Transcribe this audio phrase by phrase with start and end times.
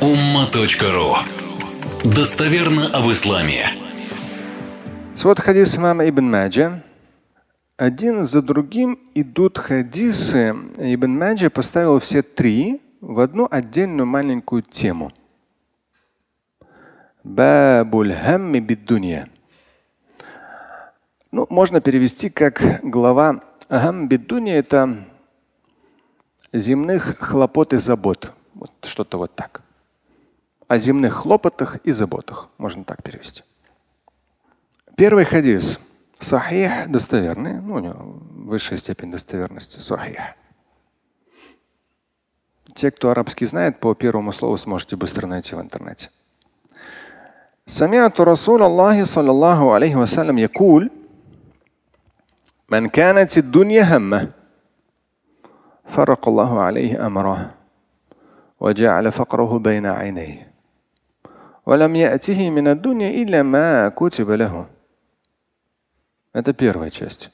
[0.00, 1.16] umma.ru
[2.04, 3.64] Достоверно об исламе.
[5.14, 6.82] Свод хадис имама Ибн Маджа.
[7.78, 10.54] Один за другим идут хадисы.
[10.76, 15.12] Ибн Маджа поставил все три в одну отдельную маленькую тему.
[17.24, 19.30] Бабуль хамми биддунья.
[21.32, 23.40] Ну, можно перевести как глава
[23.70, 25.06] Ахам биддунья– это
[26.52, 28.32] земных хлопот и забот.
[28.54, 29.65] Вот что-то вот так
[30.67, 32.49] О земных хлопотах и заботах.
[32.57, 33.43] Можно так перевести.
[34.95, 35.79] Первый хадис.
[36.19, 37.59] Сахих достоверный.
[37.59, 39.79] Ну, у него высшая степень достоверности.
[39.79, 40.21] Сахих.
[42.73, 46.09] Те, кто арабский знает, по первому слову сможете быстро найти в интернете.
[47.65, 50.89] سمعت رسول الله صلى الله عليه وسلم يقول
[52.69, 54.29] من كانت الدنيا همه
[55.85, 57.53] فرق الله عليه امره
[58.59, 60.44] وجعل فقره بين عينيه
[61.65, 64.67] ولم يأته من الدنيا إلا ما كتب له.
[66.33, 67.29] Это первая часть.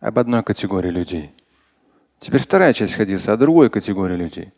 [0.00, 1.34] Об одной категории людей.
[2.18, 4.52] Теперь вторая часть хадиса о другой категории людей.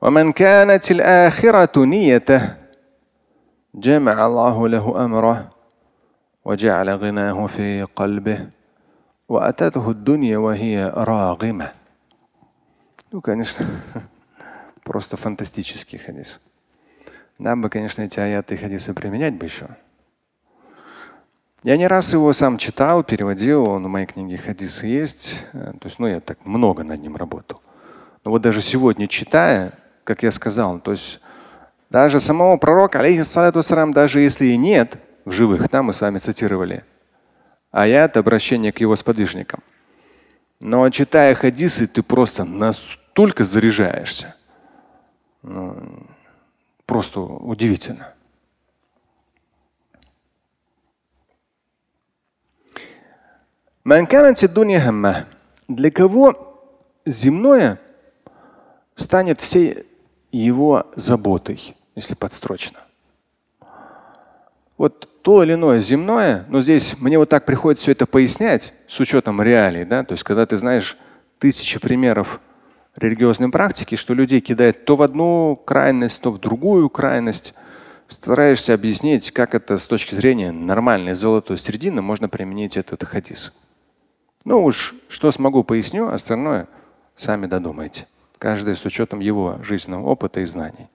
[0.00, 2.56] ومن كانت الآخرة نيته
[3.74, 5.50] جمع الله له أمره
[6.44, 8.50] وجعل غناه في قلبه
[9.28, 11.72] وأتته الدنيا وهي راغمة.
[13.12, 13.66] Ну, конечно,
[14.84, 16.40] просто фантастический хадис.
[17.41, 19.65] Нам бы, конечно, эти аяты и хадисы применять бы еще.
[21.63, 25.43] Я не раз его сам читал, переводил, он в моей книге хадисы есть.
[25.53, 27.59] Э, то есть, ну, я так много над ним работал.
[28.23, 31.19] Но вот даже сегодня читая, как я сказал, то есть
[31.89, 33.61] даже самого пророка, алейхиссалату
[33.91, 36.83] даже если и нет в живых, да, мы с вами цитировали
[37.71, 39.61] аят обращение к его сподвижникам.
[40.59, 44.35] Но читая хадисы, ты просто настолько заряжаешься.
[45.41, 46.05] Ну,
[46.91, 48.13] просто удивительно.
[55.69, 56.67] Для кого
[57.05, 57.79] земное
[58.95, 59.85] станет всей
[60.33, 62.79] его заботой, если подстрочно?
[64.77, 68.99] Вот то или иное земное, но здесь мне вот так приходится все это пояснять с
[68.99, 70.97] учетом реалий, да, то есть когда ты знаешь
[71.39, 72.41] тысячи примеров
[72.95, 77.53] религиозной практики, что людей кидает то в одну крайность, то в другую крайность,
[78.07, 83.53] стараешься объяснить, как это с точки зрения нормальной золотой середины можно применить этот хадис.
[84.43, 86.67] Ну уж что смогу, поясню, остальное
[87.15, 88.07] сами додумайте.
[88.37, 90.87] Каждый с учетом его жизненного опыта и знаний.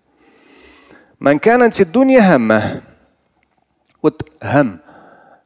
[4.02, 4.80] Вот хам,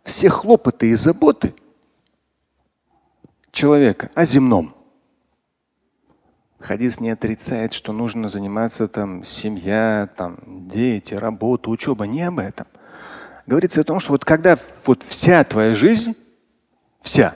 [0.02, 1.54] все хлопоты и заботы
[3.52, 4.74] человека о земном.
[6.60, 12.06] Хадис не отрицает, что нужно заниматься там семья, там дети, работа, учеба.
[12.06, 12.66] Не об этом.
[13.46, 16.14] Говорится о том, что вот когда вот вся твоя жизнь,
[17.00, 17.34] вся,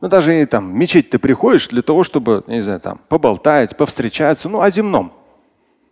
[0.00, 3.76] ну, даже и там в мечеть ты приходишь для того, чтобы, не знаю, там, поболтать,
[3.76, 5.12] повстречаться, ну, о земном.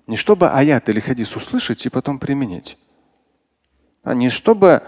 [0.07, 2.79] Не чтобы аят или хадис услышать и потом применить.
[4.05, 4.83] А не чтобы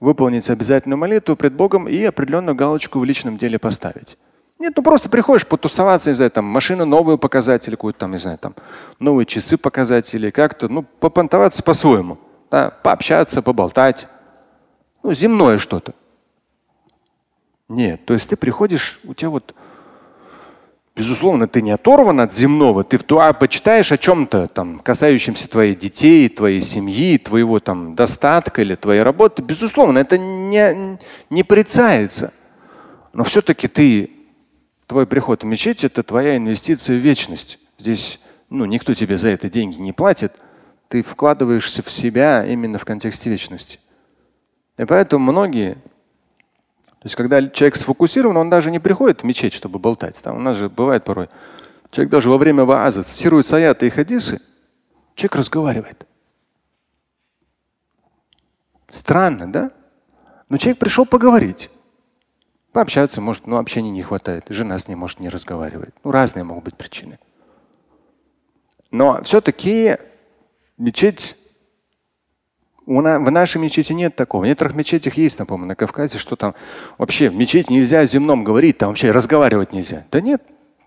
[0.00, 4.16] выполнить обязательную молитву пред Богом и определенную галочку в личном деле поставить.
[4.58, 8.18] Нет, ну просто приходишь потусоваться, не знаю, там машину новую показать или какую-то там, не
[8.18, 8.54] знаю, там
[9.00, 12.18] новые часы показать или как-то, ну, попонтоваться по-своему.
[12.50, 14.06] Да, пообщаться, поболтать.
[15.02, 15.94] Ну, земное что-то.
[17.68, 19.54] Нет, то есть ты приходишь, у тебя вот,
[20.94, 25.78] безусловно, ты не оторван от земного, ты в туа почитаешь о чем-то там, касающемся твоих
[25.78, 29.42] детей, твоей семьи, твоего там достатка или твоей работы.
[29.42, 30.98] Безусловно, это не,
[31.28, 32.32] не порицается.
[33.12, 34.13] Но все-таки ты,
[34.86, 37.58] твой приход в мечеть– это твоя инвестиция в вечность.
[37.78, 40.32] Здесь ну, никто тебе за это деньги не платит.
[40.88, 43.80] Ты вкладываешься в себя именно в контексте вечности.
[44.76, 45.78] И поэтому многие
[47.04, 50.18] то есть, когда человек сфокусирован, он даже не приходит в мечеть, чтобы болтать.
[50.22, 51.28] Там у нас же бывает порой.
[51.90, 54.40] Человек даже во время вааза цитирует саяты и хадисы,
[55.14, 56.06] человек разговаривает.
[58.88, 59.70] Странно, да?
[60.48, 61.68] Но человек пришел поговорить.
[62.74, 64.46] Пообщаться, может, ну, общения не хватает.
[64.48, 65.94] Жена с ним, может, не разговаривает.
[66.02, 67.20] Ну, разные могут быть причины.
[68.90, 69.96] Но все-таки
[70.76, 71.36] мечеть
[72.84, 74.42] в нашей мечети нет такого.
[74.42, 76.56] В некоторых мечетях есть, напомню, на Кавказе, что там
[76.98, 80.04] вообще в мечети нельзя о земном говорить, там вообще разговаривать нельзя.
[80.10, 80.42] Да нет,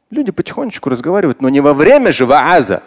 [0.09, 2.83] люди потихонечку разговаривают, но не во время же вааза.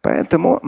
[0.00, 0.58] Поэтому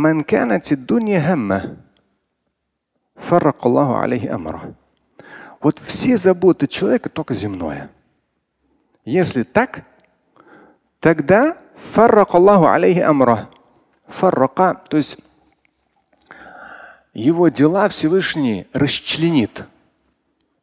[5.63, 7.91] вот все заботы человека только земное.
[9.05, 9.85] Если так,
[11.01, 13.49] тогда фарракаллаху алейхи амра.
[14.09, 15.19] Фаррака, то есть
[17.15, 19.67] его дела Всевышний расчленит.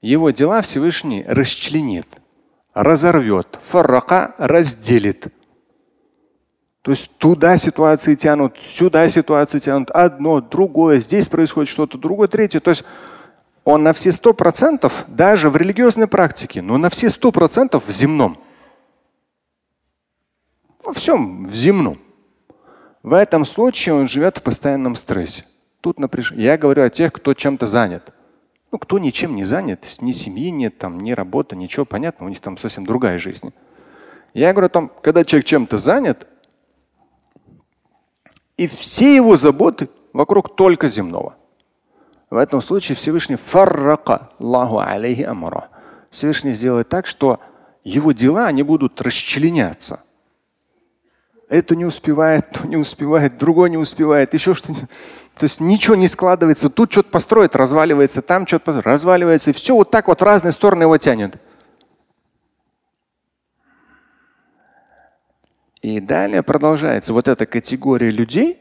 [0.02, 2.08] Его дела Всевышний расчленит,
[2.74, 3.60] разорвет.
[3.64, 5.34] Фаррака разделит.
[6.82, 12.62] То есть туда ситуации тянут, сюда ситуации тянут, одно, другое, здесь происходит что-то, другое, третье.
[12.62, 12.84] То есть
[13.66, 17.92] он на все сто процентов, даже в религиозной практике, но на все сто процентов в
[17.92, 18.38] земном.
[20.84, 21.98] Во всем в земном.
[23.04, 25.46] В этом случае он живет в постоянном стрессе.
[25.82, 26.46] Тут напряжение.
[26.46, 28.14] Я говорю о тех, кто чем-то занят.
[28.72, 32.40] Ну, кто ничем не занят, ни семьи нет, там, ни работы, ничего, понятно, у них
[32.40, 33.52] там совсем другая жизнь.
[34.34, 36.28] Я говорю о том, когда человек чем-то занят,
[38.60, 41.38] и все его заботы вокруг только земного.
[42.30, 45.70] В этом случае Всевышний фаррака Аллаху алейхи амара.
[46.12, 47.40] Всевышний сделает так, что
[47.86, 50.02] его дела они будут расчленяться.
[51.48, 54.90] Это не успевает, то не успевает, другой не успевает, еще что-нибудь.
[55.40, 56.70] То есть ничего не складывается.
[56.70, 59.52] Тут что-то построит, разваливается, там что-то разваливается.
[59.52, 61.38] И все вот так вот разные стороны его тянет.
[65.82, 68.60] И далее продолжается вот эта категория людей.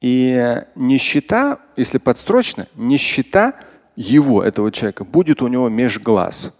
[0.00, 3.54] И нищета, если подстрочно, нищета
[3.94, 6.56] его, этого человека, будет у него меж глаз.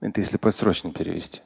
[0.00, 1.40] Это если подстрочно перевести.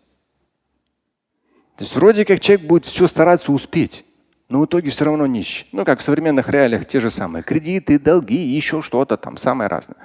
[1.76, 4.05] То есть вроде как человек будет все стараться успеть,
[4.49, 5.67] но в итоге все равно нищий.
[5.73, 7.43] Ну, как в современных реалиях те же самые.
[7.43, 9.99] Кредиты, долги, еще что-то там, самое разное.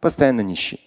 [0.00, 0.80] Постоянно нищий.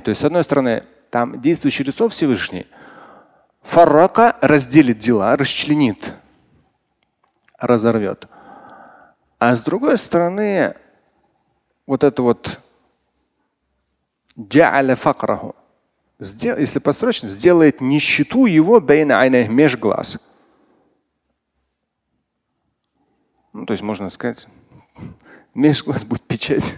[0.00, 2.66] То есть, с одной стороны, там действующий лицо Всевышний,
[3.62, 6.14] фаррака разделит дела, расчленит,
[7.58, 8.26] разорвет.
[9.38, 10.74] А с другой стороны,
[11.86, 12.60] вот это вот
[14.96, 15.54] факраху,
[16.18, 18.80] если построчно, сделает нищету его
[19.46, 20.18] меж глаз.
[23.52, 24.48] Ну, то есть можно сказать,
[25.54, 26.76] меж глаз будет печать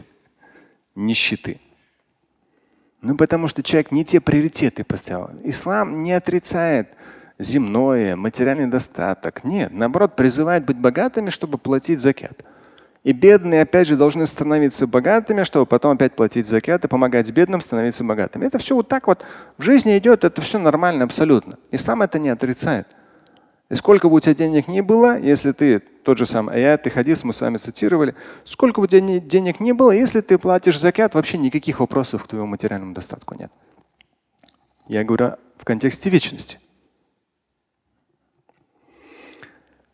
[0.94, 1.60] нищеты.
[3.02, 5.30] Ну, потому что человек не те приоритеты поставил.
[5.44, 6.90] Ислам не отрицает
[7.38, 9.42] земное, материальный достаток.
[9.44, 12.44] Нет, наоборот, призывает быть богатыми, чтобы платить закят.
[13.02, 17.62] И бедные, опять же, должны становиться богатыми, чтобы потом опять платить закят и помогать бедным
[17.62, 18.44] становиться богатыми.
[18.44, 19.24] Это все вот так вот
[19.56, 21.56] в жизни идет, это все нормально абсолютно.
[21.70, 22.86] Ислам это не отрицает.
[23.70, 26.90] И сколько бы у тебя денег ни было, если ты тот же самый аят и
[26.90, 30.78] хадис мы с вами цитировали, сколько бы у тебя денег ни было, если ты платишь
[30.78, 33.52] закят, вообще никаких вопросов к твоему материальному достатку нет.
[34.88, 36.58] Я говорю в контексте вечности.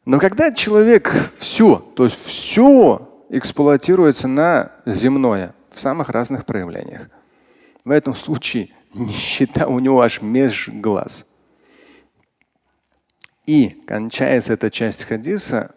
[0.06, 7.10] Но когда человек все, то есть все эксплуатируется на земное в самых разных проявлениях,
[7.84, 11.26] в этом случае нищета у него аж меж глаз.
[13.46, 15.70] И кончается эта часть хадиса.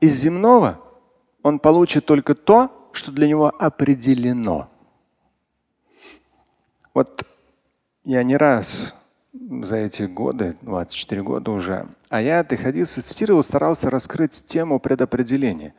[0.00, 0.80] Из земного
[1.42, 4.68] он получит только то, что для него определено.
[6.92, 7.26] Вот
[8.04, 8.94] я не раз
[9.32, 15.72] за эти годы, 24 года уже, аяты, хадисы цитировал, старался раскрыть тему предопределения.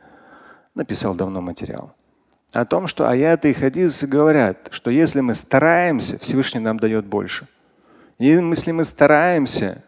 [0.74, 1.94] Написал давно материал.
[2.52, 7.46] О том, что аяты и хадисы говорят, что если мы стараемся, Всевышний нам дает больше.
[8.22, 9.82] И если мы стараемся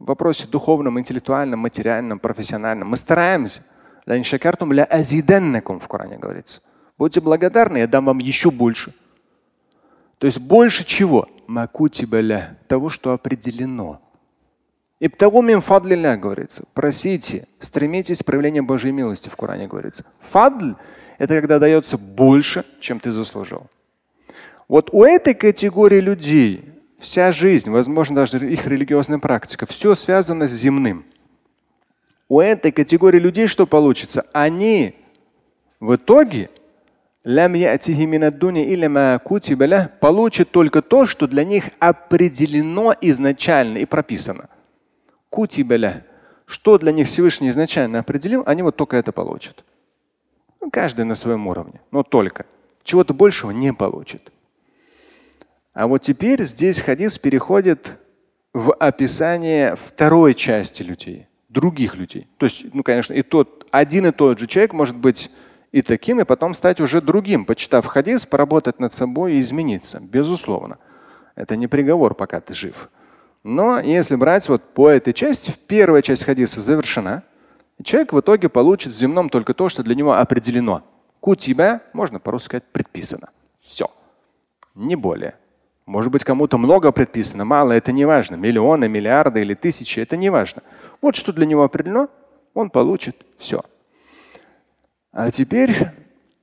[0.00, 3.62] в вопросе духовном, интеллектуальном, материальном, профессиональном, мы стараемся.
[5.78, 6.62] В Коране говорится.
[6.98, 8.92] Будьте благодарны, я дам вам еще больше.
[10.18, 11.28] То есть больше чего?
[11.46, 14.00] макутибаля, того, что определено.
[14.98, 16.64] И того фадлиля говорится.
[16.74, 20.04] Просите, стремитесь к проявлению Божьей милости в Коране говорится.
[20.18, 20.74] Фадль–
[21.18, 23.68] это когда дается больше, чем ты заслужил.
[24.66, 26.75] Вот у этой категории людей
[27.06, 31.04] вся жизнь, возможно, даже их религиозная практика, все связано с земным.
[32.28, 34.24] У этой категории людей что получится?
[34.32, 34.96] Они
[35.78, 36.50] в итоге
[40.00, 44.48] получит только то, что для них определено изначально и прописано.
[45.30, 46.04] Кутибаля.
[46.44, 49.64] Что для них Всевышний изначально определил, они вот только это получат.
[50.60, 52.46] Ну, каждый на своем уровне, но только.
[52.84, 54.32] Чего-то большего не получит.
[55.76, 57.98] А вот теперь здесь хадис переходит
[58.54, 62.28] в описание второй части людей, других людей.
[62.38, 65.30] То есть, ну, конечно, и тот, один и тот же человек может быть
[65.72, 70.00] и таким, и потом стать уже другим, почитав хадис, поработать над собой и измениться.
[70.00, 70.78] Безусловно.
[71.34, 72.88] Это не приговор, пока ты жив.
[73.44, 77.22] Но если брать вот по этой части, первая часть хадиса завершена,
[77.84, 80.82] Человек в итоге получит в земном только то, что для него определено.
[81.20, 83.28] Кутиба, можно по-русски сказать, предписано.
[83.60, 83.90] Все.
[84.74, 85.34] Не более.
[85.85, 88.35] Может быть, кому-то много предписано, мало, это не важно.
[88.35, 90.63] Миллионы, миллиарды или тысячи, это не важно.
[91.01, 92.09] Вот что для него определено,
[92.53, 93.63] он получит все.
[95.11, 95.75] А теперь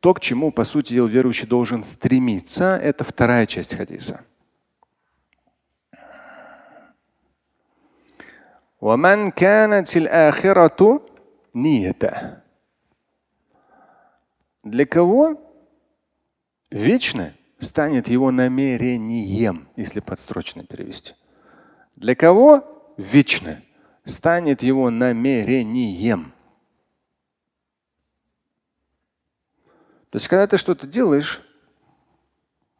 [0.01, 4.21] то, к чему, по сути дела, верующий должен стремиться, это вторая часть хадиса.
[8.81, 11.03] ومن كانت الآخرة
[11.55, 12.39] نيته.
[14.65, 15.41] Для кого
[16.71, 17.33] вечно
[17.64, 21.14] станет его намерением, если подстрочно перевести.
[21.96, 23.62] Для кого вечно
[24.06, 26.34] станет его намерением.
[30.10, 31.42] То есть, когда ты что-то делаешь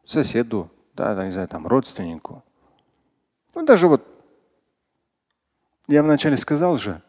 [0.04, 2.44] соседу, да, не знаю, там, родственнику,
[3.54, 4.06] ну даже вот,
[5.88, 7.02] я вначале сказал же,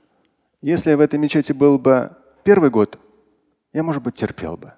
[0.62, 3.00] если я в этой мечети был бы первый год,
[3.74, 4.74] я, может быть, терпел бы.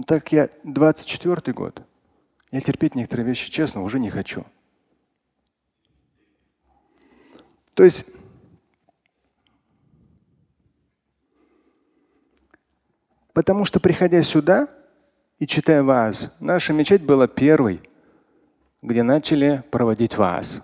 [0.00, 1.82] Но так как я 24 год,
[2.50, 4.46] я терпеть некоторые вещи, честно, уже не хочу.
[7.74, 8.06] То есть
[13.34, 14.68] Потому что, приходя сюда
[15.38, 17.82] и читая вас, наша мечеть была первой,
[18.80, 20.62] где начали проводить вас.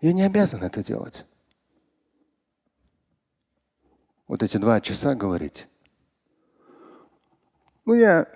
[0.00, 1.24] Я не обязан это делать.
[4.26, 5.68] Вот эти два часа говорить.
[7.84, 8.26] Ну, я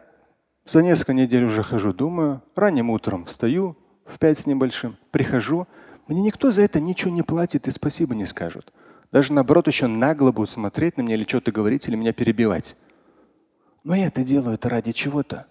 [0.67, 5.67] за несколько недель уже хожу, думаю, ранним утром встаю, в пять с небольшим, прихожу.
[6.07, 8.73] Мне никто за это ничего не платит и спасибо не скажут.
[9.11, 12.76] Даже наоборот, еще нагло будут смотреть на меня или что-то говорить, или меня перебивать.
[13.85, 15.47] Но я это делаю это ради чего-то.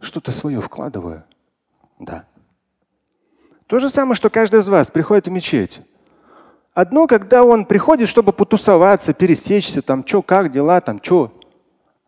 [0.00, 1.24] Что-то свое вкладываю.
[1.98, 2.24] Да.
[3.66, 5.82] То же самое, что каждый из вас приходит в мечеть.
[6.72, 11.39] Одно, когда он приходит, чтобы потусоваться, пересечься, там, что, как дела, там, что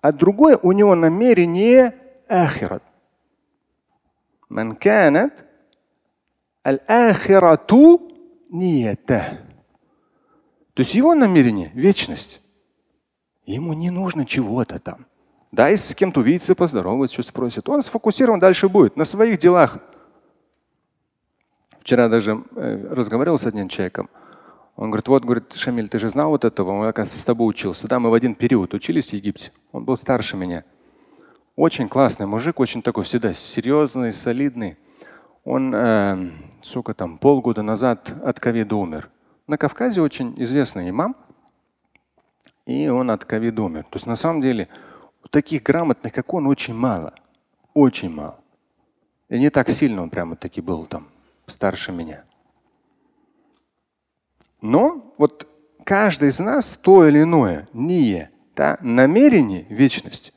[0.01, 1.93] А другое, у него намерение
[2.29, 2.83] ахират.
[4.49, 5.33] من كانت
[6.65, 7.99] الآخرة
[8.51, 9.39] نيته.
[10.73, 12.41] То есть его намерение – вечность.
[13.45, 15.07] Ему не нужно чего-то там.
[15.51, 17.67] Да, если с кем-то увидеться, поздороваться, что спросит.
[17.67, 19.79] Он сфокусирован дальше будет на своих делах.
[21.79, 24.09] Вчера даже э, разговаривал с одним человеком.
[24.76, 26.70] он говорит, вот, говорит, Шамиль, ты же знал вот этого?
[26.70, 27.88] Он, оказывается, с тобой учился.
[27.88, 29.52] Да, мы в один период учились в Египте.
[29.70, 30.64] Он был старше меня.
[31.56, 34.76] Очень классный мужик, очень такой всегда серьезный, солидный.
[35.44, 36.30] Он, э,
[36.62, 39.10] сколько там, полгода назад от ковида умер.
[39.46, 41.16] На Кавказе очень известный имам
[42.66, 43.84] и он от ковида умер.
[43.84, 44.68] То есть на самом деле
[45.30, 47.14] таких грамотных, как он, очень мало.
[47.74, 48.38] Очень мало.
[49.28, 51.08] И не так сильно он прямо таки был там
[51.46, 52.24] старше меня.
[54.62, 55.46] Но вот
[55.84, 60.32] каждый из нас то или иное, не да, намерение– вечность.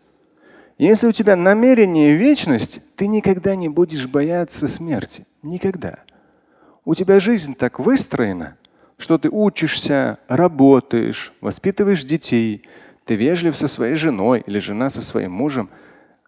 [0.78, 5.26] Если у тебя намерение– вечность, ты никогда не будешь бояться смерти.
[5.42, 6.00] Никогда.
[6.86, 8.58] У тебя жизнь так выстроена,
[8.98, 12.64] что ты учишься, работаешь, воспитываешь детей,
[13.06, 15.70] ты вежлив со своей женой или жена со своим мужем,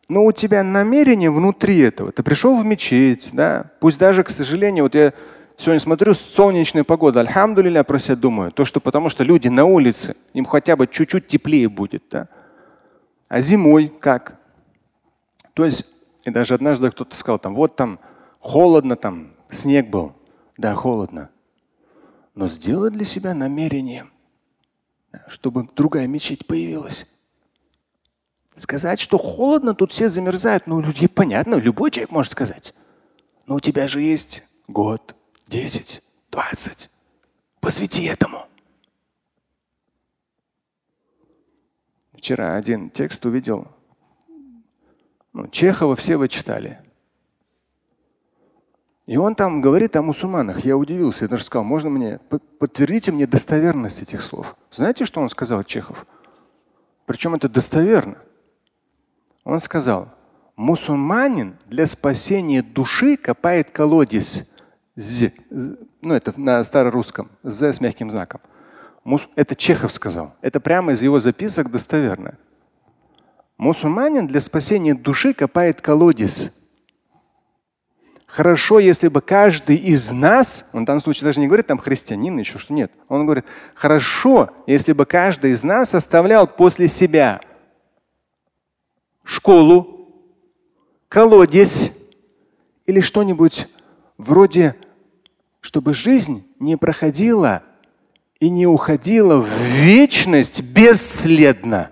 [0.07, 2.11] но у тебя намерение внутри этого.
[2.11, 5.13] Ты пришел в мечеть, да, пусть даже, к сожалению, вот я
[5.57, 10.15] сегодня смотрю солнечная погода, альхамдулиля, про себя думаю, то, что потому что люди на улице,
[10.33, 12.29] им хотя бы чуть-чуть теплее будет, да.
[13.27, 14.39] А зимой как?
[15.53, 15.85] То есть,
[16.23, 17.99] и даже однажды кто-то сказал, там, вот там
[18.39, 20.13] холодно, там снег был.
[20.57, 21.29] Да, холодно
[22.37, 24.07] но сделать для себя намерение,
[25.27, 27.07] чтобы другая мечеть появилась.
[28.53, 32.75] Сказать, что холодно, тут все замерзают, ну, люди, понятно, любой человек может сказать.
[33.47, 35.15] Но у тебя же есть год,
[35.47, 36.89] десять, двадцать.
[37.59, 38.47] Посвяти этому.
[42.13, 43.67] Вчера один текст увидел.
[45.33, 46.79] Ну, Чехова все вы читали.
[49.05, 50.65] И он там говорит о мусульманах.
[50.65, 51.25] Я удивился.
[51.25, 52.19] Я даже сказал, можно мне,
[52.59, 54.55] подтвердите мне достоверность этих слов.
[54.71, 56.05] Знаете, что он сказал, Чехов?
[57.05, 58.17] Причем это достоверно.
[59.45, 60.13] Он сказал,
[60.57, 64.51] мусульманин для спасения души копает колодец.
[64.97, 65.31] З,
[66.01, 67.29] ну это на старорусском.
[67.43, 68.41] З с мягким знаком.
[69.35, 70.33] Это Чехов сказал.
[70.41, 72.33] Это прямо из его записок достоверно.
[73.57, 76.51] Мусульманин для спасения души копает колодец.
[78.25, 82.37] Хорошо, если бы каждый из нас, он в данном случае даже не говорит там христианин,
[82.37, 82.91] еще что нет.
[83.07, 87.39] Он говорит, хорошо, если бы каждый из нас оставлял после себя
[89.23, 90.11] школу,
[91.07, 91.91] колодец
[92.85, 93.67] или что-нибудь
[94.17, 94.75] вроде,
[95.61, 97.63] чтобы жизнь не проходила
[98.39, 101.91] и не уходила в вечность бесследно.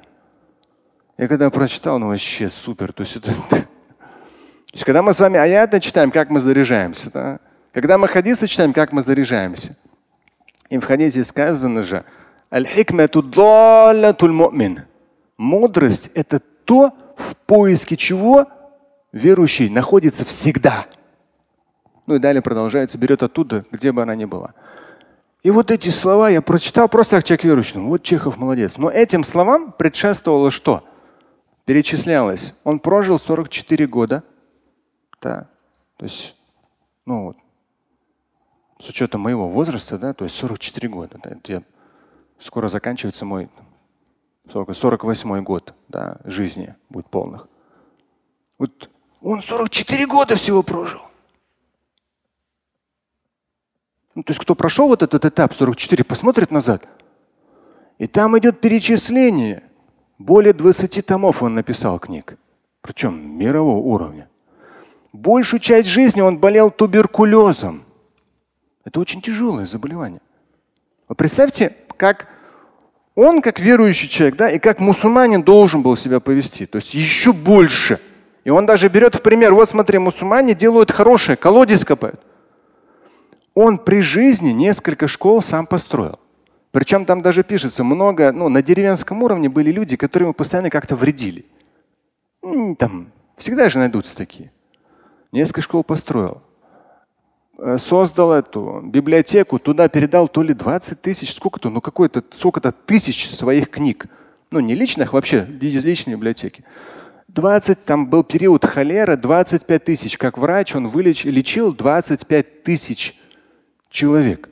[1.18, 2.94] Я когда прочитал, ну вообще супер.
[2.94, 3.66] То есть, это, то
[4.74, 7.10] есть когда мы с вами аяты читаем, как мы заряжаемся.
[7.12, 7.40] Да?
[7.72, 9.78] Когда мы хадисы читаем, как мы заряжаемся.
[10.70, 12.06] И в хадисе сказано же,
[15.38, 18.48] Мудрость– это то, в поиске чего
[19.12, 20.86] верующий находится всегда.
[22.06, 24.54] Ну и далее продолжается, берет оттуда, где бы она ни была.
[25.44, 27.80] И вот эти слова я прочитал просто как человек верующий.
[27.80, 28.78] Ну, вот Чехов молодец.
[28.78, 30.84] Но этим словам предшествовало что?
[31.66, 32.56] Перечислялось.
[32.64, 34.24] Он прожил 44 года.
[35.22, 35.48] Да.
[35.98, 36.36] То есть,
[37.06, 37.38] ну вот,
[38.80, 41.20] с учетом моего возраста, да, то есть 44 года.
[41.24, 41.64] Да, я,
[42.40, 43.50] скоро заканчивается мой
[44.52, 47.48] 48 год да, жизни будет полных.
[48.58, 48.90] Вот
[49.22, 51.02] он 44 года всего прожил.
[54.16, 56.88] Ну, то есть кто прошел вот этот этап 44, посмотрит назад.
[57.98, 59.64] И там идет перечисление.
[60.18, 62.38] Более 20 томов он написал книг.
[62.82, 64.30] Причем мирового уровня.
[65.12, 67.84] Большую часть жизни он болел туберкулезом.
[68.86, 70.22] Это очень тяжелое заболевание.
[71.10, 72.28] Вы представьте, как
[73.16, 76.66] он, как верующий человек, да, и как мусульманин должен был себя повести.
[76.66, 78.00] То есть еще больше.
[78.44, 82.22] И он даже берет в пример, вот смотри, мусульмане делают хорошее, колодец копают.
[83.56, 86.20] Он при жизни несколько школ сам построил.
[86.72, 90.98] Причем там даже пишется много, ну, на деревенском уровне были люди, которые ему постоянно как-то
[90.98, 91.46] вредили.
[92.78, 94.52] Там всегда же найдутся такие.
[95.32, 96.42] Несколько школ построил.
[97.58, 103.30] Э, создал эту библиотеку, туда передал то ли 20 тысяч, сколько-то, ну какой-то, сколько-то тысяч
[103.30, 104.08] своих книг.
[104.52, 106.66] Ну не личных, вообще из личной библиотеки.
[107.30, 110.18] 20, там был период холеры, 25 тысяч.
[110.18, 113.18] Как врач он вылечил, лечил 25 тысяч
[113.96, 114.50] человек.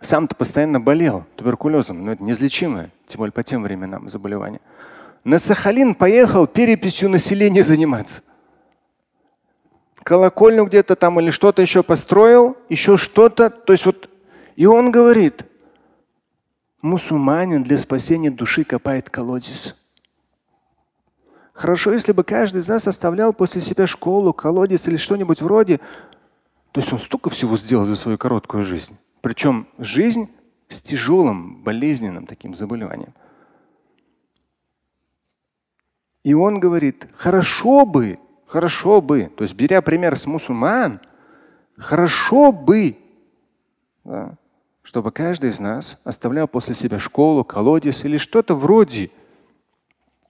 [0.00, 4.60] Сам-то постоянно болел туберкулезом, но это неизлечимое, тем более по тем временам заболевание.
[5.24, 8.22] На Сахалин поехал переписью населения заниматься
[10.04, 13.50] колокольню где-то там или что-то еще построил, еще что-то.
[13.50, 14.08] То есть вот,
[14.54, 15.44] и он говорит,
[16.82, 19.74] мусульманин для спасения души копает колодец.
[21.52, 25.80] Хорошо, если бы каждый из нас оставлял после себя школу, колодец или что-нибудь вроде.
[26.74, 28.98] То есть он столько всего сделал за свою короткую жизнь.
[29.22, 30.28] Причем жизнь
[30.68, 33.14] с тяжелым, болезненным таким заболеванием.
[36.24, 38.18] И он говорит, хорошо бы,
[38.54, 41.00] Хорошо бы, то есть беря пример с мусульман,
[41.76, 42.96] хорошо бы,
[44.04, 44.36] да,
[44.82, 49.10] чтобы каждый из нас оставлял после себя школу, колодец или что-то вроде,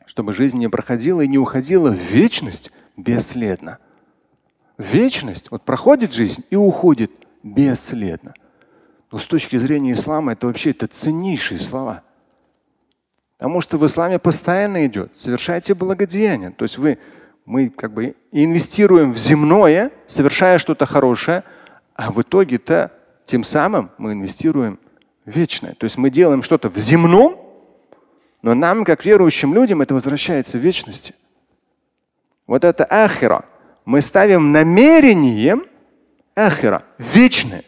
[0.07, 3.79] чтобы жизнь не проходила и не уходила в вечность бесследно.
[4.79, 8.35] Вечность, вот проходит жизнь и уходит бесследно.
[9.13, 12.03] Но с точки зрения ислама это вообще это ценнейшие слова.
[13.37, 15.17] Потому что в исламе постоянно идет.
[15.17, 16.51] Совершайте благодеяние.
[16.51, 16.99] То есть вы
[17.45, 21.45] мы как бы инвестируем в земное, совершая что-то хорошее,
[21.95, 22.91] а в итоге-то
[23.27, 24.79] тем самым мы инвестируем
[25.25, 25.75] в вечное.
[25.75, 27.39] То есть мы делаем что-то в земном,
[28.43, 31.15] но нам, как верующим людям, это возвращается в вечности.
[32.47, 33.45] Вот это ахира.
[33.85, 35.65] Мы ставим намерением
[36.35, 37.65] ахира, вечное.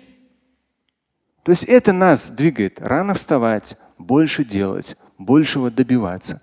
[1.43, 6.41] То есть это нас двигает рано вставать, больше делать, большего добиваться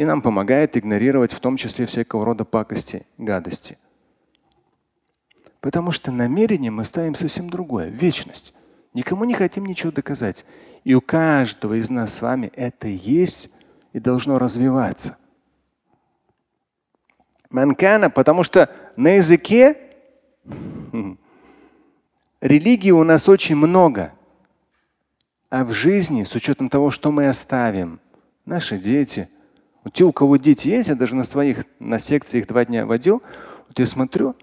[0.00, 3.76] и нам помогает игнорировать в том числе всякого рода пакости, гадости.
[5.60, 8.54] Потому что намерение мы ставим совсем другое– вечность.
[8.94, 10.46] Никому не хотим ничего доказать.
[10.84, 13.50] И у каждого из нас с вами это есть
[13.92, 15.18] и должно развиваться.
[17.50, 19.76] Манкана, потому что на языке
[22.40, 24.12] религии у нас очень много.
[25.50, 28.00] А в жизни, с учетом того, что мы оставим,
[28.44, 29.28] наши дети–
[29.84, 33.22] вот те, у кого дети есть, я даже на своих, на секциях два дня водил,
[33.68, 34.36] вот я смотрю,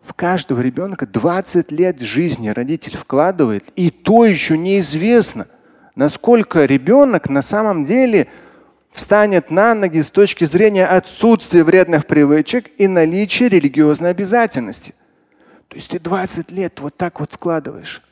[0.00, 5.46] в каждого ребенка 20 лет жизни родитель вкладывает, и то еще неизвестно,
[5.94, 8.28] насколько ребенок на самом деле
[8.90, 14.94] встанет на ноги с точки зрения отсутствия вредных привычек и наличия религиозной обязательности.
[15.68, 18.02] То есть ты 20 лет вот так вот вкладываешь.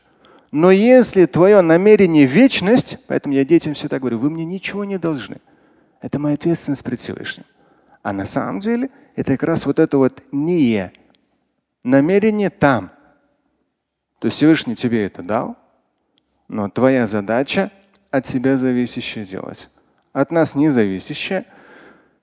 [0.53, 5.39] Но если твое намерение вечность, поэтому я детям всегда говорю, вы мне ничего не должны.
[6.01, 7.45] Это моя ответственность перед Всевышним.
[8.03, 10.93] А на самом деле это как раз вот это вот не
[11.83, 12.91] намерение там.
[14.21, 15.57] То есть Всевышний тебе это дал,
[16.49, 17.73] но твоя задача
[18.11, 19.69] от тебя зависящее делать
[20.17, 21.45] от нас не зависящее,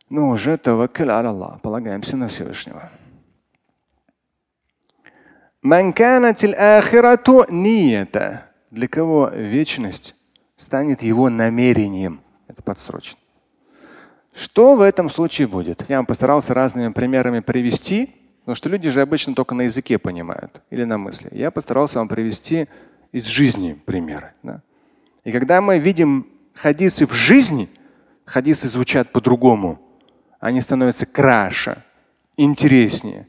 [0.10, 2.90] но уже таваккаль Аллах, полагаемся на Всевышнего.
[8.72, 10.16] Для кого вечность
[10.58, 12.22] станет его намерением.
[12.48, 13.20] Это подсрочно.
[14.34, 15.86] Что в этом случае будет?
[15.88, 20.64] Я вам постарался разными примерами привести, потому что люди же обычно только на языке понимают
[20.72, 21.30] или на мысли.
[21.32, 22.68] Я постарался вам привести
[23.12, 24.34] из жизни примеры.
[24.42, 24.64] Да?
[25.24, 26.26] И когда мы видим
[26.56, 27.70] хадисы в жизни–
[28.34, 29.80] хадисы звучат по-другому.
[30.40, 31.84] Они становятся краше,
[32.36, 33.28] интереснее.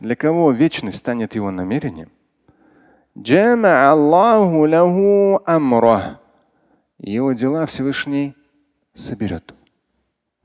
[0.00, 2.10] Для кого вечность станет его намерением?
[6.98, 8.34] Его дела Всевышний
[8.92, 9.54] соберет.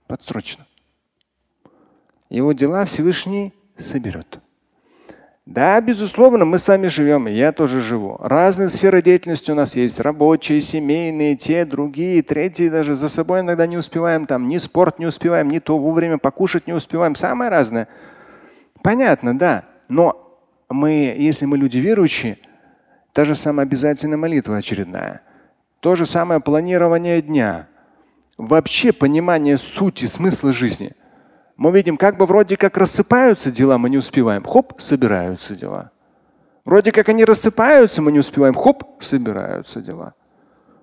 [0.08, 0.68] Подсрочно.
[2.30, 4.40] Его дела Всевышний соберет.
[5.48, 8.16] Да, безусловно, мы сами живем, и я тоже живу.
[8.20, 10.00] Разные сферы деятельности у нас есть.
[10.00, 12.70] Рабочие, семейные, те, другие, третьи.
[12.70, 14.28] Даже за собой иногда не успеваем.
[14.28, 17.16] Там ни спорт не успеваем, ни то вовремя покушать не успеваем.
[17.16, 17.88] Самое разное.
[18.84, 19.66] Понятно, да.
[19.88, 22.38] Но мы, если мы люди верующие,
[23.12, 25.22] та же самая обязательная молитва очередная.
[25.80, 27.68] То же самое планирование дня.
[28.38, 30.92] Вообще понимание сути, смысла жизни–
[31.62, 34.44] мы видим, как бы вроде как рассыпаются дела, мы не успеваем.
[34.44, 35.92] Хоп, собираются дела.
[36.66, 38.56] Вроде как они рассыпаются, мы не успеваем.
[38.56, 40.16] Хоп, собираются дела.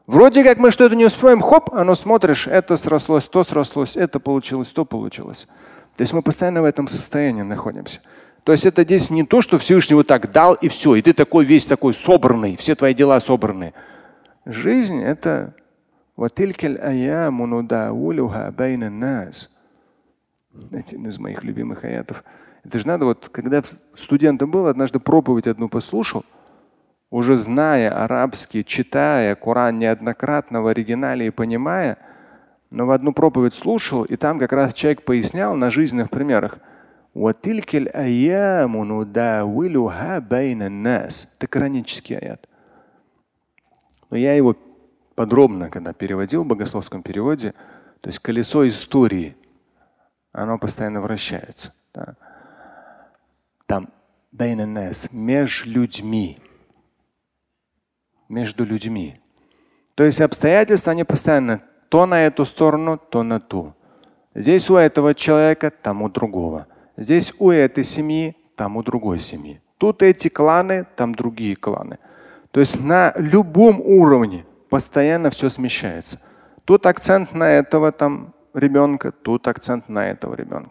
[0.07, 4.69] Вроде как мы что-то не успеваем, хоп, оно смотришь, это срослось, то срослось, это получилось,
[4.69, 5.49] то получилось.
[5.97, 7.99] То есть мы постоянно в этом состоянии находимся.
[8.45, 11.13] То есть это здесь не то, что Всевышний вот так дал и все, и ты
[11.13, 13.75] такой весь такой собранный, все твои дела собраны.
[14.47, 15.55] Жизнь это
[20.73, 22.25] один из моих любимых аятов.
[22.65, 23.63] Это же надо, вот когда
[23.97, 26.25] студентом был, однажды проповедь одну послушал,
[27.11, 31.99] уже зная арабский, читая Коран неоднократно в оригинале и понимая,
[32.71, 36.59] но в одну проповедь слушал, и там как раз человек пояснял на жизненных примерах.
[41.39, 42.47] Это коранический аят.
[44.11, 44.55] Но я его
[45.15, 47.55] подробно, когда переводил в богословском переводе,
[48.03, 49.35] то есть колесо истории–
[50.43, 51.73] оно постоянно вращается.
[51.93, 52.15] Да.
[53.67, 53.91] Там
[54.33, 56.39] нас между людьми.
[58.29, 59.21] Между людьми.
[59.95, 63.75] То есть обстоятельства, они постоянно то на эту сторону, то на ту.
[64.35, 66.67] Здесь у этого человека, там у другого.
[66.97, 69.61] Здесь у этой семьи, там у другой семьи.
[69.79, 71.99] Тут эти кланы, там другие кланы.
[72.51, 76.21] То есть на любом уровне постоянно все смещается.
[76.65, 80.71] Тут акцент на этого, там ребенка, тут акцент на этого ребенка.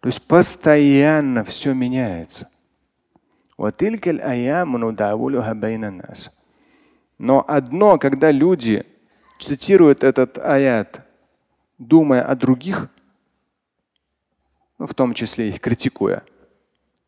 [0.00, 2.48] То есть постоянно все меняется.
[7.18, 8.86] Но одно, когда люди
[9.38, 11.06] цитируют этот аят,
[11.76, 12.88] думая о других,
[14.78, 16.22] ну, в том числе их критикуя,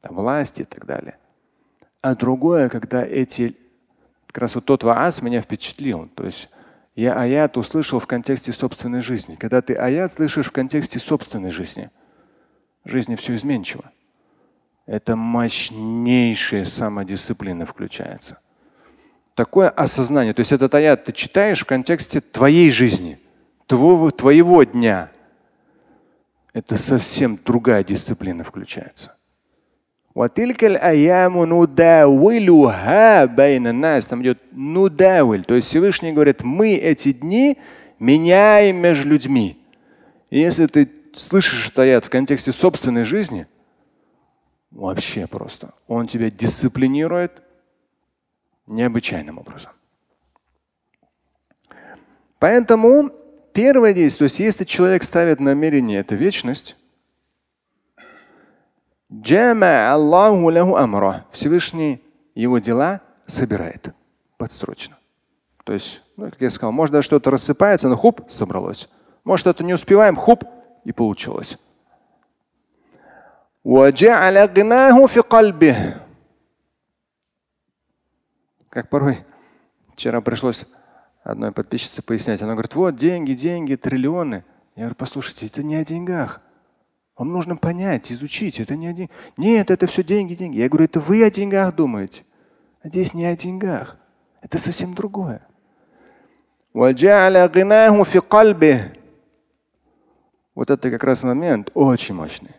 [0.03, 1.17] власти и так далее.
[2.03, 3.57] А другое, когда эти,
[4.27, 6.09] как раз вот тот ваас меня впечатлил.
[6.15, 6.51] То есть
[6.95, 9.37] я аят услышал в контексте собственной жизни.
[9.37, 11.91] Когда ты аят слышишь в контексте собственной жизни,
[12.85, 13.91] жизни все изменчиво.
[14.87, 18.41] Это мощнейшая самодисциплина включается.
[19.35, 20.35] Такое осознание.
[20.35, 23.19] То есть этот аят ты читаешь в контексте твоей жизни,
[23.67, 25.11] твоего, твоего дня.
[26.53, 29.17] Это совсем другая дисциплина включается.
[30.16, 34.08] وتلك الأيام نداولها بين الناس.
[34.08, 35.44] Там идет нудавиль.
[35.46, 37.58] То есть Всевышний говорит, мы эти дни
[38.00, 39.58] меняем между людьми.
[40.32, 43.46] И если ты слышишь этот аят в контексте собственной жизни,
[44.72, 47.42] вообще просто, он тебя дисциплинирует
[48.66, 49.72] необычайным образом.
[52.40, 53.12] Поэтому
[53.54, 56.76] первое действие, то есть если человек ставит намерение, это вечность,
[59.93, 61.25] Аллаху лаху.
[61.33, 62.03] Всевышний
[62.35, 63.95] его дела собирает
[64.39, 64.97] подстрочно.
[65.65, 68.89] То есть, ну, как я сказал, может даже что-то рассыпается, но хуп, собралось.
[69.25, 70.45] Может, это не успеваем, хуп,
[70.85, 71.59] и получилось.
[78.69, 79.25] Как порой
[79.95, 80.67] вчера пришлось
[81.23, 82.43] одной подписчице пояснять.
[82.43, 84.45] Она говорит, вот деньги, деньги, триллионы.
[84.75, 86.41] Я говорю, послушайте, это не о деньгах.
[87.23, 88.59] Вам нужно понять, изучить.
[88.59, 89.09] Это не один.
[89.37, 90.59] Нет, это все деньги, деньги.
[90.59, 92.25] Я говорю, это вы о деньгах думаете.
[92.83, 93.97] А здесь не о деньгах.
[94.41, 95.47] Это совсем другое.
[100.57, 102.57] Вот это как раз момент очень мощный.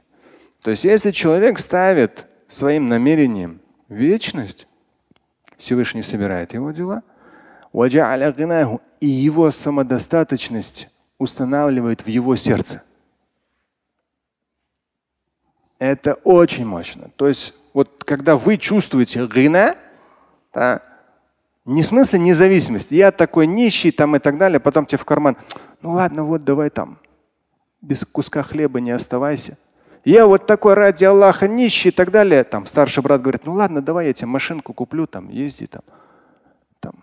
[0.62, 4.70] То есть если человек ставит своим намерением вечность,
[5.58, 7.04] Всевышний собирает его дела,
[9.02, 12.82] и его самодостаточность устанавливает в его сердце.
[15.84, 17.10] Это очень мощно.
[17.18, 19.76] То есть вот когда вы чувствуете гына,
[20.54, 20.82] да,
[21.66, 25.36] не в смысле независимости, я такой нищий там и так далее, потом тебе в карман,
[25.82, 27.00] ну ладно, вот давай там,
[27.82, 29.58] без куска хлеба не оставайся.
[30.06, 32.46] Я вот такой ради Аллаха нищий и так далее.
[32.46, 35.82] Там старший брат говорит, ну ладно, давай я тебе машинку куплю, там езди там.
[36.80, 36.94] там.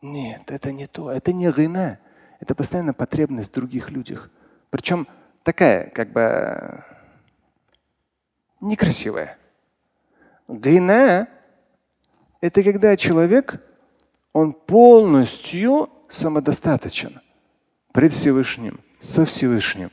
[0.00, 1.98] Нет, это не то, это не гына.
[2.40, 4.30] Это постоянно потребность в других людях.
[4.70, 5.06] Причем
[5.42, 6.82] такая, как бы
[8.60, 9.38] некрасивая.
[10.48, 11.28] Гына–
[12.40, 13.62] это когда человек,
[14.32, 17.20] он полностью самодостаточен
[17.92, 19.90] пред Всевышним, со Всевышним,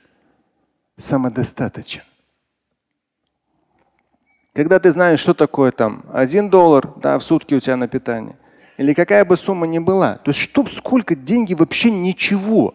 [0.97, 2.03] самодостаточен.
[4.53, 8.37] Когда ты знаешь, что такое там один доллар да, в сутки у тебя на питание,
[8.77, 12.73] или какая бы сумма ни была, то есть чтоб сколько деньги вообще ничего.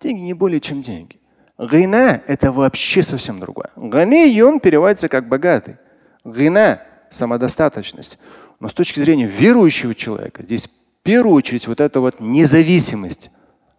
[0.00, 1.18] Деньги не более чем деньги.
[1.58, 3.70] Гына– это вообще совсем другое.
[3.76, 5.76] Гани он переводится как богатый.
[6.24, 8.18] Гына– самодостаточность.
[8.58, 13.30] Но с точки зрения верующего человека, здесь в первую очередь вот эта вот независимость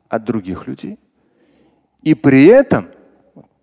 [0.08, 1.00] от других людей.
[2.02, 2.88] И при этом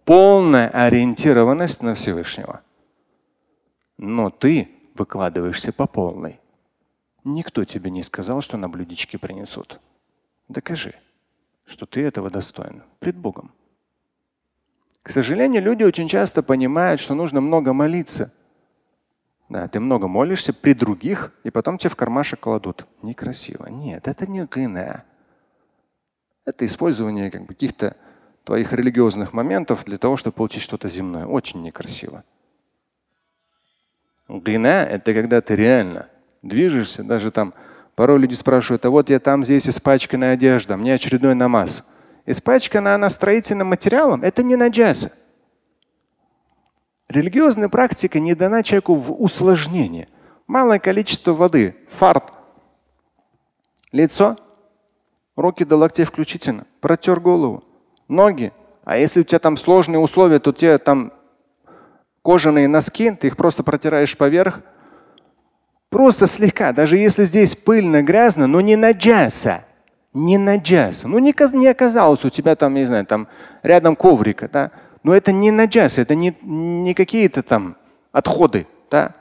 [0.05, 2.61] полная ориентированность на Всевышнего.
[3.96, 6.40] Но ты выкладываешься по полной.
[7.25, 9.81] Никто тебе не сказал, что на блюдечке принесут.
[10.48, 10.94] Докажи,
[11.64, 13.53] что ты этого достоин пред Богом.
[15.03, 18.33] К сожалению, люди очень часто понимают, что нужно много молиться.
[19.49, 22.87] Да, ты много молишься при других, и потом тебе в кармашек кладут.
[23.03, 23.67] Некрасиво.
[23.67, 25.05] Нет, это не гына.
[26.45, 27.97] Это использование как бы, каких-то
[28.45, 31.27] твоих религиозных моментов для того, чтобы получить что-то земное.
[31.27, 32.25] Очень некрасиво.
[34.29, 36.09] Гина– это когда ты реально
[36.43, 37.55] движешься, даже там
[37.95, 41.85] порой люди спрашивают, а вот я там здесь испачканная одежда, мне очередной намаз.
[42.27, 45.13] Испачкана она строительным материалом– это не наджаса.
[47.09, 50.09] Религиозная практика не дана человеку в усложнение.
[50.47, 52.33] Малое количество воды, фарт,
[53.91, 54.37] лицо,
[55.37, 57.65] руки до локтей включительно, протер голову,
[58.09, 58.53] ноги.
[58.85, 61.13] А если у тебя там сложные условия, то тебе там
[62.23, 64.61] кожаные носки, ты их просто протираешь поверх.
[65.91, 69.65] Просто слегка, даже если здесь пыльно, грязно, но не наджаса.
[70.14, 71.09] Не наджаса.
[71.09, 73.29] Ну не, не оказалось у тебя там, не знаю, там
[73.62, 74.70] рядом коврика, да.
[75.03, 77.77] Но это не наджас, это не, не какие-то там
[78.12, 79.14] отходы, да.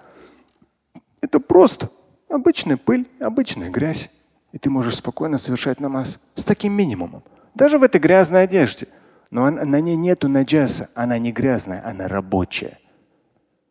[1.22, 1.90] Это просто
[2.30, 4.10] обычная пыль, обычная грязь.
[4.52, 7.24] И ты можешь спокойно совершать намаз с таким минимумом.
[7.56, 8.88] Даже в этой грязной одежде.
[9.30, 10.90] Но на ней нету наджаса.
[10.94, 12.80] Она не грязная, она рабочая.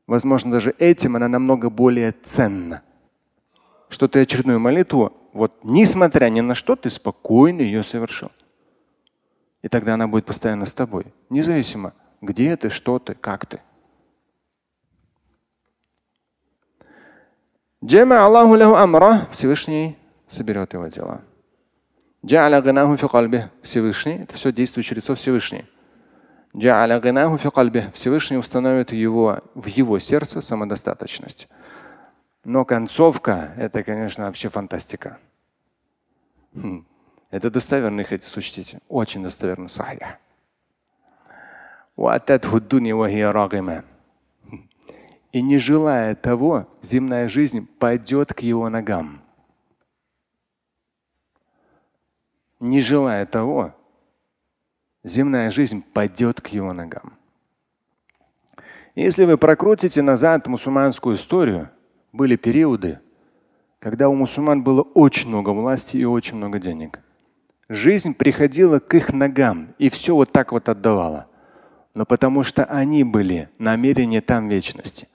[0.06, 2.83] Возможно, даже этим она намного более ценна.
[3.90, 8.31] Что ты очередную молитву, вот несмотря ни на что, ты спокойно ее совершил.
[9.61, 11.07] И тогда она будет постоянно с тобой.
[11.29, 13.61] Независимо, где ты, что ты, как ты.
[17.85, 19.98] Джема Аллаху амра, Всевышний
[20.29, 21.22] соберет его дела.
[22.24, 23.50] Джа'аля гынаху фи кальби.
[23.62, 24.20] Всевышний.
[24.22, 25.64] Это все действующее лицо Всевышний.
[26.55, 27.90] Джа'аля гынаху фи кальби.
[27.94, 31.48] Всевышний установит его, в его сердце самодостаточность.
[32.44, 35.18] Но концовка– это, конечно, вообще фантастика.
[36.55, 36.87] Хм.
[37.31, 38.81] Это достоверный хадис, учтите.
[38.88, 40.18] Очень достоверный сахих.
[45.33, 49.22] И не желая того, земная жизнь пойдет к его ногам.
[52.61, 53.74] не желая того,
[55.03, 57.14] земная жизнь пойдет к его ногам.
[58.94, 61.70] Если вы прокрутите назад мусульманскую историю,
[62.12, 63.01] были периоды,
[63.79, 67.01] когда у мусульман было очень много власти и очень много денег.
[67.68, 71.27] Жизнь приходила к их ногам и все вот так вот отдавала.
[71.94, 75.09] Но потому что они были намерения там вечности.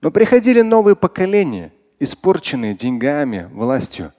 [0.00, 4.12] Но приходили новые поколения, испорченные деньгами, властью.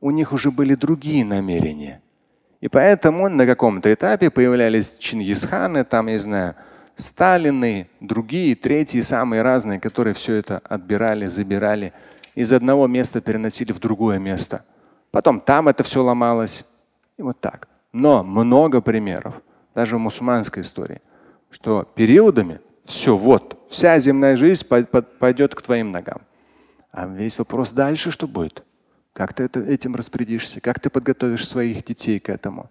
[0.00, 2.02] У них уже были другие намерения.
[2.60, 6.54] И поэтому на каком-то этапе появлялись Чингисханы, там, я знаю,
[6.96, 11.92] Сталины, другие, третьи, самые разные, которые все это отбирали, забирали,
[12.34, 14.64] из одного места переносили в другое место.
[15.10, 16.64] Потом там это все ломалось.
[17.16, 17.68] И вот так.
[17.92, 19.34] Но много примеров,
[19.74, 21.00] даже в мусульманской истории,
[21.50, 26.22] что периодами все, вот, вся земная жизнь пойдет к твоим ногам.
[26.90, 28.64] А весь вопрос дальше что будет?
[29.12, 30.60] Как ты это, этим распорядишься?
[30.60, 32.70] Как ты подготовишь своих детей к этому?